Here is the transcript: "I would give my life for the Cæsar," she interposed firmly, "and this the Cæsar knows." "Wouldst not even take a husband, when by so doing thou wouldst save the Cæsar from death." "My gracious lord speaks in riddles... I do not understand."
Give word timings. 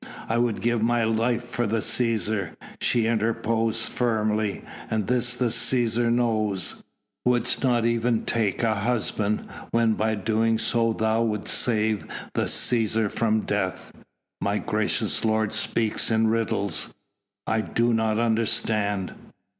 "I 0.27 0.39
would 0.39 0.61
give 0.61 0.81
my 0.81 1.03
life 1.03 1.43
for 1.43 1.67
the 1.67 1.77
Cæsar," 1.77 2.55
she 2.79 3.05
interposed 3.05 3.83
firmly, 3.85 4.63
"and 4.89 5.05
this 5.05 5.35
the 5.35 5.49
Cæsar 5.49 6.11
knows." 6.11 6.83
"Wouldst 7.23 7.63
not 7.63 7.85
even 7.85 8.25
take 8.25 8.63
a 8.63 8.73
husband, 8.73 9.47
when 9.69 9.93
by 9.93 10.15
so 10.15 10.19
doing 10.21 10.59
thou 10.97 11.21
wouldst 11.21 11.53
save 11.53 12.05
the 12.33 12.45
Cæsar 12.45 13.11
from 13.11 13.41
death." 13.41 13.93
"My 14.41 14.57
gracious 14.57 15.23
lord 15.23 15.53
speaks 15.53 16.09
in 16.09 16.29
riddles... 16.29 16.91
I 17.45 17.61
do 17.61 17.93
not 17.93 18.17
understand." 18.17 19.13